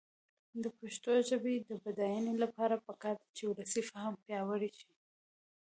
د 0.63 0.65
پښتو 0.79 1.11
ژبې 1.29 1.55
د 1.59 1.71
بډاینې 1.83 2.33
لپاره 2.43 2.75
پکار 2.87 3.15
ده 3.21 3.27
چې 3.37 3.43
ولسي 3.51 3.81
فهم 3.91 4.13
پیاوړی 4.25 4.71
شي. 4.79 4.91